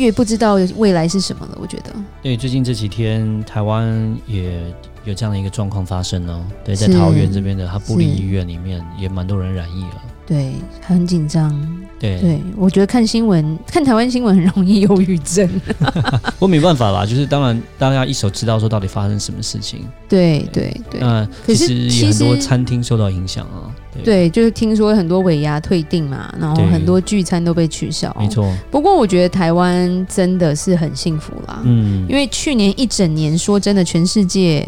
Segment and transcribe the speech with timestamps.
[0.00, 1.92] 越不知道未来是什么了，我觉得。
[2.22, 4.58] 对，最近这几天台湾也
[5.04, 6.42] 有这样的一个状况发生哦。
[6.64, 10.02] 对，在桃园这边的他布里医院里面也蛮多人染疫了。
[10.26, 11.54] 对，很紧张。
[12.00, 15.48] 对对，我觉得看新闻，看台湾新闻很容易忧郁症。
[16.40, 19.80] 我没办法啦，就是当然大家一手知道说到底发生什么事情。
[20.08, 20.98] 对对对。
[20.98, 23.68] 那其实也很多餐厅受到影响啊。
[23.92, 28.16] 对，对，就是听说很多尾牙退订嘛，然后很多聚餐都被取消。
[28.18, 28.50] 没错。
[28.70, 31.60] 不过我觉得台湾真的是很幸福啦。
[31.64, 32.06] 嗯。
[32.08, 34.66] 因为去年一整年，说真的，全世界。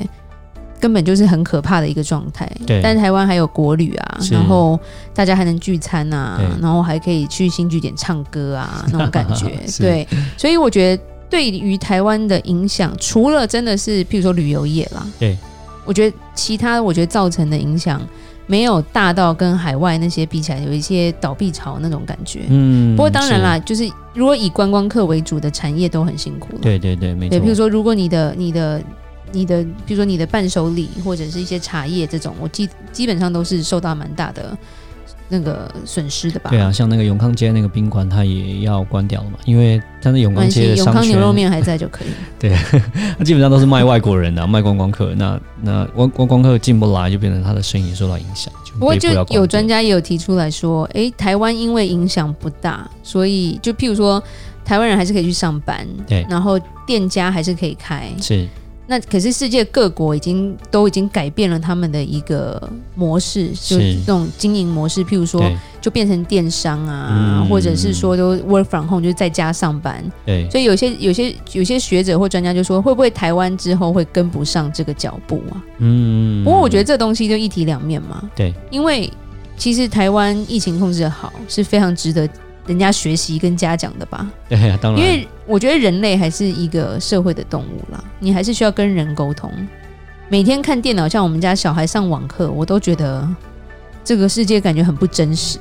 [0.82, 2.80] 根本就是很可怕的一个状态，对。
[2.82, 4.76] 但是台湾还有国旅啊，然后
[5.14, 10.04] 大家还能聚餐啊，然后还可以去新据点唱歌啊， 那种感觉，对。
[10.36, 15.38] 所以我觉得对于台湾的影响，除了真的是譬如说旅游业啦，对。
[15.84, 18.00] 我觉得其他我觉得造成的影响
[18.48, 22.40] 没有大到跟海外那些比起来有一些倒闭潮那种感觉。
[22.48, 22.96] 嗯。
[22.96, 26.58] 不过当然啦，就是如果以观光客为主的产业都很辛苦了。
[26.60, 27.38] 对对对，没错。
[27.38, 28.82] 对，譬如说如果你的你的。
[29.32, 34.56] 你的，比如说你的伴手礼或者是一些茶叶这种，我基基本上都是受到蛮大的
[35.28, 36.50] 那个损失的吧？
[36.50, 42.08] 对啊，像那个永康街那个宾馆，它也要关掉了嘛，因为它的永康街的商，永康牛肉面还在就可以。
[42.38, 42.54] 对，
[43.18, 45.14] 它基本上都是卖外国人的，卖观光客。
[45.14, 48.52] 那那观观光客进不来，就变成他的生意受到影响。
[48.78, 54.22] 不过就有专家也有提出来说，哎，台湾因为影响不大，所以就譬如说
[54.64, 58.46] 台湾人还是可以去上班，对，然后店家还是可以开，是。
[58.92, 65.02] 那可是世界各国已经都已经改变了他们的一个模式，就是这种经营模式。
[65.02, 65.42] 譬如说，
[65.80, 70.04] 就变成电商啊，嗯、或者是说都 work from home，就是在家上班。
[70.26, 75.64] 对，所以有些有些有些学者或专家就说，会不会台湾之后会跟不上这个脚步啊？
[75.78, 76.44] 嗯。
[76.44, 78.28] 不过我觉得这东西就一体两面嘛。
[78.36, 79.10] 对，因为
[79.56, 82.28] 其实台湾疫情控制的好，是非常值得。
[82.66, 84.26] 人家学习跟家长的吧？
[84.48, 85.00] 对呀， 当然。
[85.00, 89.50] 因为我觉得人类还是一个社会的动物啦，你还是需要跟人沟通。
[90.28, 93.28] 每天看电脑，像我们家小孩上网课，我都觉得
[94.02, 95.58] 这个世界感觉很不真实，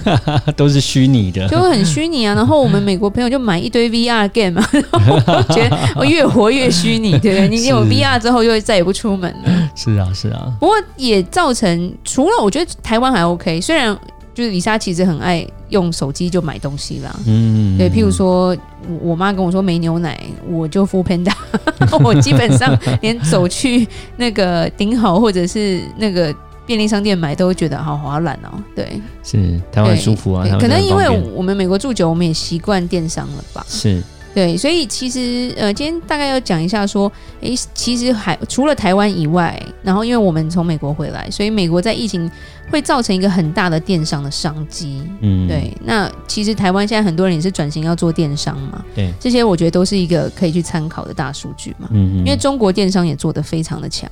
[0.56, 2.32] 都是虚拟的，就很虚拟啊。
[2.38, 7.48] 然后我们美国朋友就买一堆 VR game 嘛，然后我觉得我越活越虚拟，对不对？
[7.48, 9.70] 你有 VR 之后，就会再也不出门了。
[9.74, 10.50] 是啊，是啊。
[10.58, 13.94] 不过也造成，除了我觉得台湾还 OK，虽然。
[14.36, 18.54] 就是李莎其实很爱用手机就买东西啦，嗯，对，譬如说
[19.00, 20.20] 我妈跟我说没牛奶，
[20.50, 21.32] 我就 foodpanda，
[22.04, 23.88] 我基本上连走去
[24.18, 26.34] 那个顶好或者是那个
[26.66, 34.02] 便利商店买都觉得好划算哦，对，是台湾舒服啊，可能因为我们美国住久，我们也习惯电商了吧，是。
[34.36, 37.10] 对，所以其实呃，今天大概要讲一下说，
[37.40, 42.30] 诶，其实还除了台湾以外，然后因为我们从美国回来，所以美国在疫情
[42.70, 45.02] 会造成一个很大的电商的商机。
[45.22, 45.72] 嗯，对。
[45.82, 48.84] 那其实台湾现在很多人也是转型要做电商嘛。
[48.94, 51.88] 对，这些我觉得都是一个可以去参考的大数据嘛。
[51.92, 54.06] 嗯嗯，因为中国电商也做得非常的强。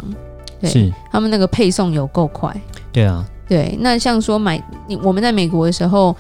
[0.59, 2.51] 对，是他们那个配送有够快。
[2.91, 3.23] 对啊。
[3.47, 4.59] 对，那像说买
[4.89, 6.17] 你我们在美国的时候，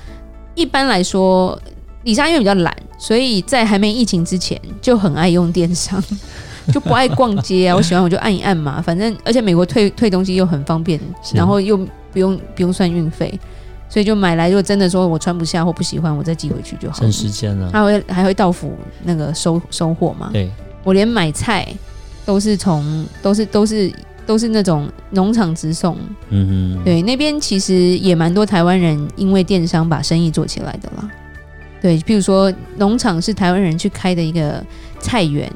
[0.55, 1.59] 一般来说。
[2.05, 6.03] 里莎因为比较懒，所以在还没疫情之前就很爱用电商，
[6.73, 7.75] 就不爱逛街啊。
[7.77, 11.01] 我喜欢我就按一按嘛，反正而且美国退退东西又很方便，
[11.35, 11.77] 然后又
[12.13, 13.39] 不用不用算运费，
[13.89, 14.49] 所以就买来。
[14.49, 16.99] 如果真的说我穿不下或不喜欢，我再寄回去就好。
[16.99, 17.71] 省时间了。
[17.73, 20.31] 还会还会到府那个收收货嘛？
[20.33, 20.51] 对，
[20.85, 21.67] 我连买菜
[22.25, 23.93] 都是从都是都是
[24.27, 25.97] 都是那种农场直送。
[26.29, 31.11] 嗯哼，对，那边其实也蛮多台湾人因为电商把生意做起来的啦。
[31.85, 34.65] 对，譬如说农场是台湾人去开的一个
[35.01, 35.53] 菜园，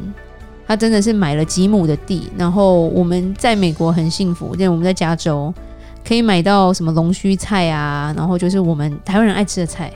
[0.67, 5.51] 他真的是买了几亩的地，然后我们在美国很幸福，因为我们在加州
[6.07, 9.91] 可以买到什么龙须菜啊，然后就是我们台湾人爱吃的菜。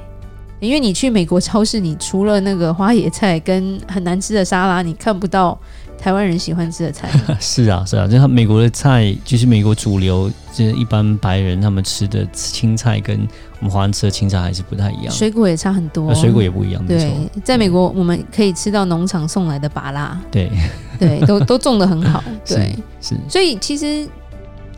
[0.58, 5.58] 因为你去美国超市，你除了那个花野菜跟很难吃的沙拉，你看不到。
[6.02, 7.08] 台湾人喜欢吃的菜
[7.38, 13.16] 是啊是啊，就他美国的菜，就是美国主流，就是一般白人他们吃的青菜，跟
[13.60, 15.14] 我们华人吃的青菜还是不太一样。
[15.14, 16.84] 水果也差很多，水果也不一样。
[16.84, 17.14] 对，
[17.44, 20.50] 在美国我们可以吃到农场送来的芭拉，对
[20.98, 22.22] 对，都都种的很好。
[22.44, 23.16] 对，是，是。
[23.28, 24.04] 所以其实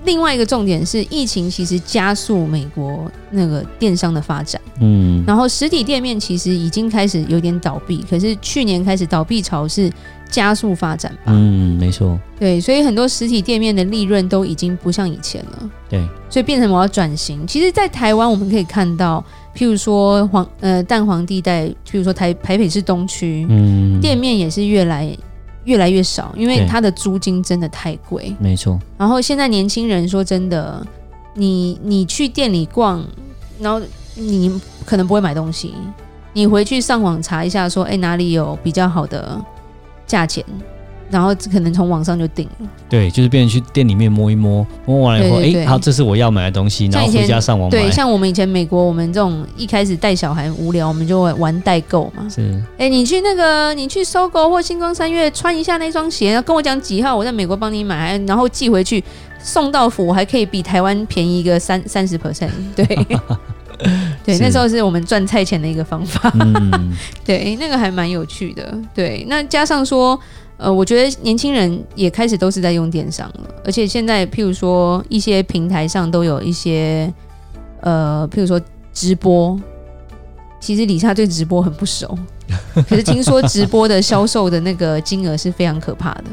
[0.04, 4.60] 另外一个重点是，疫情其实加速美国那个电商的发展。
[4.80, 9.90] 嗯，然后实体店面其实已经开始有点倒闭，可是去年开始倒闭潮是
[10.28, 11.32] 加速发展吧？
[11.32, 12.18] 嗯，没错。
[12.38, 15.70] 对，所以很多实体店面的利润都已经不像以前了。
[15.88, 17.46] 对，所以变成我要转型。
[17.46, 19.24] 其实，在台湾我们可以看到，
[19.56, 25.16] 譬如说黄呃蛋黄地带，譬如说台台北市东区，嗯，店面也是越来。
[25.64, 28.34] 越来越少，因为它的租金真的太贵。
[28.38, 28.78] 没错。
[28.96, 30.86] 然后现在年轻人说真的，
[31.34, 33.04] 你你去店里逛，
[33.58, 33.80] 然后
[34.14, 35.74] 你可能不会买东西，
[36.32, 39.40] 你回去上网查一下，说哎哪里有比较好的
[40.06, 40.44] 价钱。
[41.10, 47.70] 然后可能从网上就订了，对，就是变成去店里面摸一摸，摸完了以后，哎，好，这是我要买的东西，然后回家上网买。
[47.70, 52.26] 对，像我们以前美国，我们这种一开始带小孩无聊，我们就会玩代购嘛。
[52.28, 59.02] 是，哎，你去那个，你去 SOGO 或星光三月穿一下那双鞋，然后跟我讲几号，我在美国帮你买，然后寄回去
[59.38, 62.50] 送到府，我还可以比台湾便宜一个三三十 percent。
[62.74, 62.84] 对，
[64.24, 66.32] 对，那时候是我们赚菜钱的一个方法。
[66.40, 66.92] 嗯、
[67.24, 68.76] 对，那个还蛮有趣的。
[68.94, 70.18] 对，那加上说。
[70.56, 77.12] 呃，我觉得年轻人也开始都是在用电商了，而且现在譬如说一些平台上都有一些，
[77.80, 78.58] 呃，譬如说
[78.92, 79.60] 直播。
[80.60, 82.16] 其实李莎对直播很不熟，
[82.88, 86.24] 可是听说直播的销售的那个金额是非常可怕的。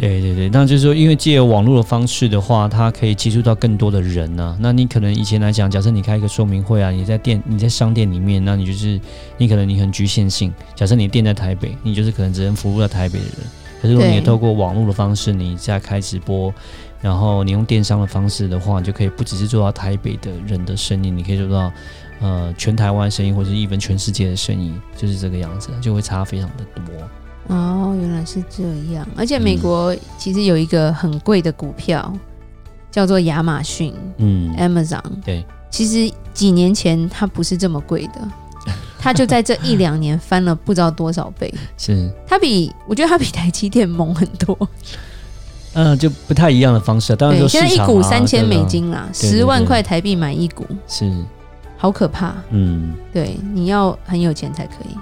[0.00, 9.00] 对对对，那就是说，因为借网络的方式的话，它可以接触到更多的人呢、那你可能以前来讲，假设你开一个说明会啊，你在店、你在商店里面，那你就是
[9.38, 10.54] 你可能你很局限性。
[10.76, 13.34] 假设你店在台北，你就是可能只能服务到台北的人。
[13.82, 16.54] 可是如果你透过网络的方式，你再开直播，
[17.00, 21.72] 然后你用电商的方式的话，你就可以不只是做到台北的人的生意，你可以做到
[22.20, 26.94] 呃全台湾生意，或者是一份全世界的生意，就是这个样子，就会差非常的多。
[27.48, 28.62] 哦，原来是这
[28.92, 29.06] 样。
[29.16, 32.20] 而且美国其实有一个很贵的股票，嗯、
[32.90, 35.02] 叫做亚马逊，嗯，Amazon。
[35.24, 38.28] 对，其实几年前它不是这么贵的，
[38.98, 41.52] 它就在这一两年翻了不知道多少倍。
[41.76, 44.56] 是，它比我觉得它比台积电猛很多。
[45.74, 47.14] 嗯、呃，就不太一样的方式。
[47.14, 51.10] 当然、啊，现在一股三千美金啦，十万块台币买一股，是，
[51.76, 52.34] 好可怕。
[52.50, 54.96] 嗯，对，你要很有钱才可以。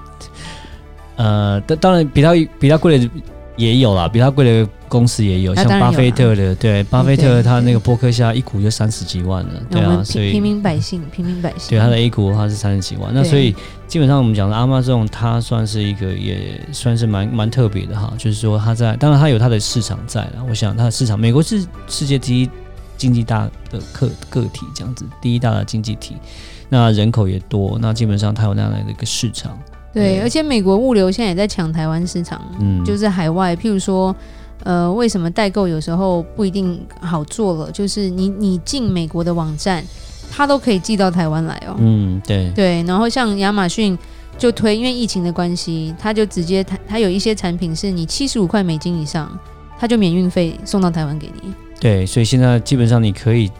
[1.17, 3.11] 呃，当当然比它比它贵的
[3.57, 13.57] 也有啦，比它贵的公司也有，像巴菲特的，对，巴菲特他那个波克夏一股就三十几万了，对啊，所以平民百姓，平民百姓，对他的 A 股的话是三十几万，那所以
[13.89, 22.51] 基本上我们讲的 Amazon，它算是一个也算是蛮蛮特别的哈，就是说它在，当然它有它的市场在了，我想它的市场，美国是世界第一
[22.99, 26.15] 经济大的个个体这样子，第一大的经济体，
[26.69, 29.59] 那人口也多，那基本上它有那样的一个市场。
[29.97, 34.15] 对，而且美国物流现在也在抢台湾市场，嗯，就是海外，譬如说，
[34.63, 37.73] 呃，为什么代购有时候不一定好做了？
[37.73, 39.83] 就是你你进美国的网站，
[40.31, 41.75] 它都可以寄到台湾来哦。
[41.79, 42.83] 嗯，对对。
[42.83, 43.97] 然后像亚马逊
[44.37, 49.27] 就推，因为疫情的关系，它就直接它它有一些产品是你七十五块美金以上，
[49.79, 51.55] 它就免运费送到台湾给你。
[51.81, 53.51] 对，所以现在基本上你可以。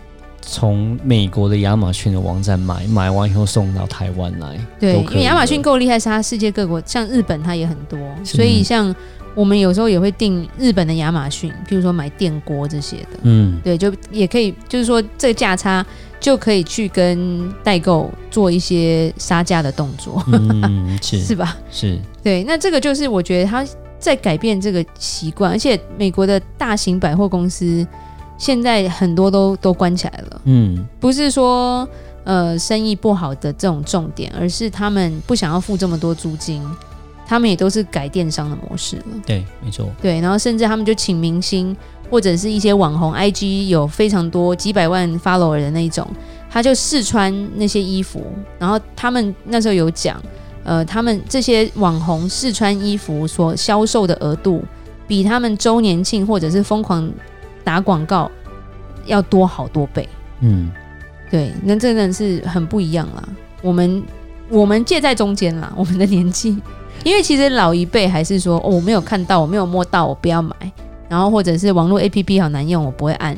[0.49, 4.57] 从美国的亚马逊的网站买，买完以后送到台湾来。
[4.79, 8.95] 对，因为亚马逊够厉害，是它世界各国，像日本它也很多，所以像
[9.35, 13.19] 我们有时候也会订日本的亚马逊，譬如说买电锅这些的。
[13.23, 15.85] 嗯，对，就也可以，就是说这个价差
[16.21, 20.23] 就可以去跟代购做一些杀价的动作。
[20.29, 21.57] 嗯， 是是吧？
[21.73, 21.99] 是。
[22.23, 23.67] 对，那这个就是我觉得他
[23.99, 27.85] 在改变这个习惯，而且美国的大型百货公司。
[28.39, 31.89] 现在很多都都关起来了，嗯，不是说
[32.25, 36.63] 呃生意不好的这种重点，而是他们不想要付这么多租金，
[37.27, 39.05] 他们也都是改电商的模式了。
[39.25, 39.89] 对，没错。
[40.03, 41.75] 对，然后甚至他们就请明星
[42.11, 46.07] 或者是一些网红，IG 有非常多几百万 follower 的那种，
[46.51, 48.23] 他就试穿那些衣服，
[48.59, 50.23] 然后他们那时候有讲，
[50.63, 54.63] 呃，他们这些网红试穿衣服所销售的额度，
[55.09, 57.11] 比他们周年庆或者是疯狂。
[57.67, 58.31] 打广告
[59.07, 60.09] 要多好多倍，
[60.39, 60.71] 嗯，
[61.29, 63.29] 对，那真的是很不一样啦。
[63.61, 64.01] 我们
[64.49, 66.57] 我们介在中间啦， 我们的年纪，
[67.03, 70.55] 因为其实老一辈还是说，哦，我没有看到，我没有摸到，我不要买。
[71.09, 73.37] 然后或者是网络 APP 好难用，我不会按。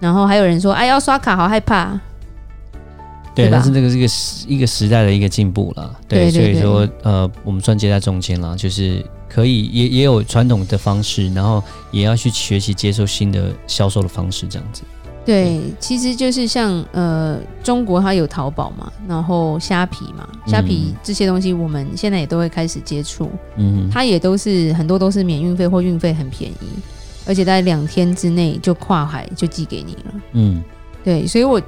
[0.00, 1.96] 然后还有人说，哎，要刷卡好害怕。
[3.32, 5.94] 对，但是这个是一个时一个时代的一个进步了。
[6.08, 9.06] 对，对，对，对，所以说，呃，我们算介在中间了，就是。
[9.28, 14.82] 可以，也也有传统的方式，然后也要去学习接受新的销售的方式，这样子。
[15.24, 26.66] 对，其实就是像呃，中国它有淘宝嘛，然后虾皮嘛，虾皮这些东西我们现在也都会开始接触，嗯，它也都是很多都是免运费或运费很便宜。
[27.28, 30.14] 而且在两天之内就跨海就寄给你了。
[30.34, 30.62] 嗯，
[31.02, 31.60] 对，所以我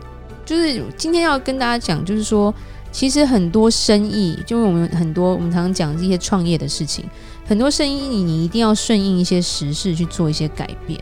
[0.46, 2.54] 就是今天要跟大家讲，就是说，
[2.92, 7.04] 其实很多生意，就是我们很多我们常常讲这些创业的事情，
[7.48, 11.00] 很多生意你你一定要顺应一些时事去做一些改变。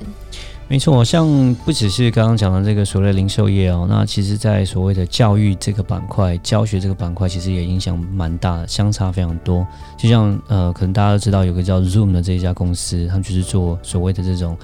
[0.69, 9.67] 没错，像不只是刚刚讲的这个所谓零售业哦，那其实在所谓的教育这个板块、教学这个板块，其实也影响蛮大的，相差非常多。
[9.99, 14.57] 就像呃，可能大家都知道有个叫 Zoom 的这一家公司，他们就是做所谓的这种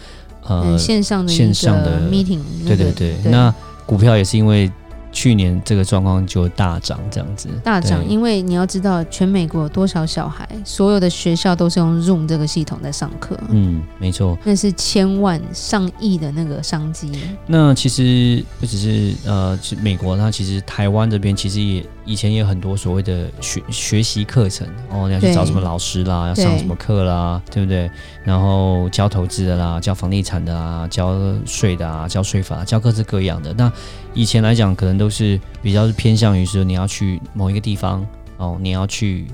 [0.45, 3.31] 呃、嗯、线上的线上的 meeting，对对对，对。
[3.31, 3.53] 那
[3.87, 4.71] 股票也是因为。
[5.12, 13.38] 去年这个状况就大涨，这样子大涨，因为你要知道，全美国有多少小孩，所有的学校都是用 Zoom 这个系统在上课。
[13.50, 17.12] 嗯，没错，那是千万上亿的那个商机。
[17.47, 27.90] 那其实不只是呃，美国，那其实台湾这边其实也以前也有很多所谓的学学习课程哦，你要去找什么老师啦，要上什么课啦，对不对？
[28.25, 31.14] 然后教投资的啦，教房地产的啊，教
[31.47, 33.73] 税的啊，教税法，教各式各样的那。
[34.14, 38.06] 以前来讲，可能都是比较是偏向于说你要去某一个地方
[38.37, 39.26] 哦，你要去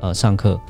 [0.00, 0.60] 呃上课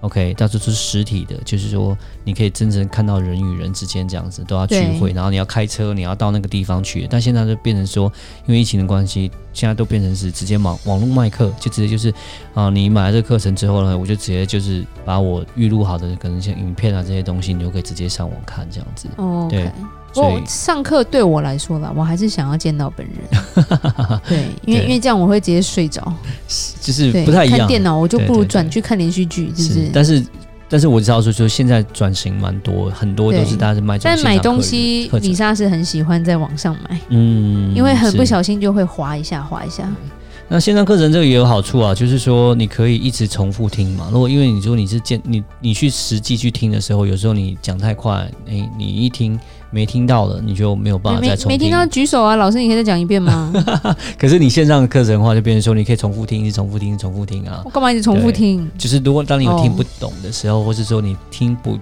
[0.00, 7.06] ，OK，到时候是实体的，就是说你可以真正看到人与人之间这样子都要聚会，然后你要开车，你要到那个地方去。
[7.08, 8.12] 但现在就变成说，
[8.46, 12.12] 因为疫情的关系，现在都变成是直接网网络卖课，就直接就是
[12.54, 19.08] 啊，你买了这个课程之后呢，我就直接就是把我预录好的可能像影片啊这些东西，你就可以直接上网看这样子。
[19.16, 19.70] 哦，对。
[20.22, 23.16] 我上课对我来说啦，我还是想要见到本人。
[24.28, 26.12] 对，因为因为这样我会直接睡着，
[26.80, 27.58] 就是不太一样。
[27.58, 29.90] 看电脑我就不如转去看连续剧，是不是？
[29.92, 30.26] 但是
[30.68, 33.98] 但是我知道说，就现在转型蛮多，很多都是大家是卖。
[33.98, 39.88] 但买东西，李莎是很喜欢在网上买，嗯，因为很不小心就会滑一下，滑一下。
[40.48, 44.08] 那线上课程这个也有好处啊，就是说你可以一直重复听嘛。
[44.12, 49.38] 如果因为你说你是见你你去实际去听的时候，有时候你讲太快，哎，你一听
[49.72, 51.48] 没听到了，你就没有办法再重听。
[51.48, 53.52] 没听到举手啊，老师，你可以再讲一遍吗？
[54.16, 57.62] 可是你线上的课程的话，就变成说你可以重复听，一直重复听，重复听啊。
[57.64, 58.70] 我干嘛一直重复听？
[58.78, 61.76] 就是如果当你有听不懂的时候，哦、或是说你听不。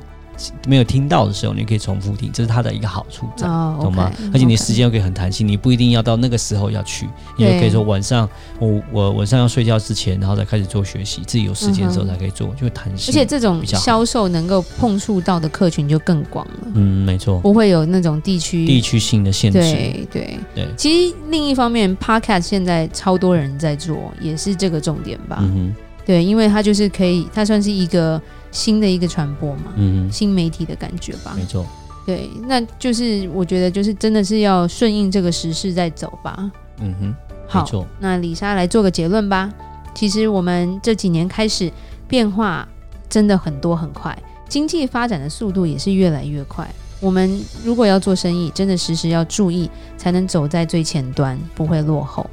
[0.66, 4.12] 没有听到的时候，你可以重复听，这是它的一个好处，这样、oh, okay, 懂吗？
[4.32, 13.10] 而且你时间又可以很弹性你不一定要到那个时候要去，你就可以说晚上我我晚上要睡觉之前，然后再开始做学习，自己有时间的时候才可以做，就弹性。
[13.10, 16.54] 而且这种销售能够碰触到的客群就更广了。
[16.74, 19.58] 嗯，没错，不会有那种地区地区性的限制。
[19.60, 20.68] 对对对。
[20.76, 25.38] 其实另一方面，Podcast 现在超多人在做，也是这个重点吧。
[25.40, 25.74] 嗯哼。
[26.06, 28.20] 对，因为它就是可以，它算是一个。
[28.54, 31.66] 新的一个传播嘛，嗯，新媒体的感觉吧，没错，
[32.06, 37.14] 对，那就是我觉得就是真的是要顺应这个时势在走吧，嗯哼，
[37.48, 39.52] 好，那李莎来做个结论吧。
[39.92, 41.70] 其实我们这几年开始
[42.06, 42.66] 变化
[43.08, 44.16] 真的很多很快，
[44.48, 46.72] 经济发展的速度也是越来越快。
[47.00, 52.28] 我们如果要做生意，真的时时要注意，才能走在最前端，不会落后。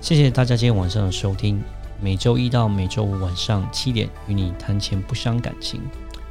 [0.00, 1.62] 谢谢大家今天晚上的收听。
[2.04, 5.80] 每周一到每周五晚上七点，与你谈钱不伤感情。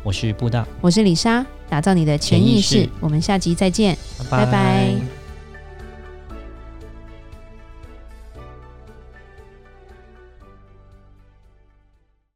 [0.03, 2.87] 我是布大，我是李莎，打造你的潜意识。
[2.99, 4.45] 我们下集再见，拜拜。
[4.45, 5.12] 拜拜。